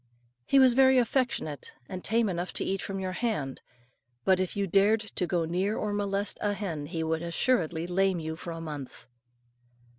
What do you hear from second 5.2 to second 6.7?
go near or molest a